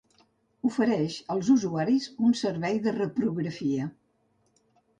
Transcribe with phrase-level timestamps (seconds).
[0.69, 3.93] Ofereix als usuaris un servei de reprografia.